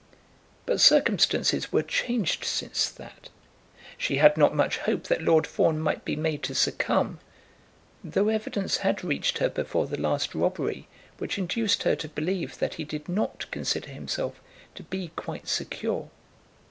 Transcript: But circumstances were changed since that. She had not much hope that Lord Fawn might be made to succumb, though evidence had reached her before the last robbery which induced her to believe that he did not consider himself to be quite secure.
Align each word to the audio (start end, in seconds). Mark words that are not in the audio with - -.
But 0.65 0.81
circumstances 0.81 1.71
were 1.71 1.83
changed 1.83 2.43
since 2.43 2.89
that. 2.89 3.29
She 3.99 4.15
had 4.17 4.35
not 4.35 4.55
much 4.55 4.79
hope 4.79 5.03
that 5.03 5.21
Lord 5.21 5.45
Fawn 5.45 5.77
might 5.79 6.03
be 6.03 6.15
made 6.15 6.41
to 6.41 6.55
succumb, 6.55 7.19
though 8.03 8.29
evidence 8.29 8.77
had 8.77 9.03
reached 9.03 9.37
her 9.37 9.47
before 9.49 9.85
the 9.85 10.01
last 10.01 10.33
robbery 10.33 10.87
which 11.19 11.37
induced 11.37 11.83
her 11.83 11.95
to 11.97 12.09
believe 12.09 12.57
that 12.57 12.73
he 12.73 12.83
did 12.83 13.07
not 13.07 13.45
consider 13.51 13.89
himself 13.91 14.41
to 14.73 14.81
be 14.81 15.09
quite 15.15 15.47
secure. 15.47 16.09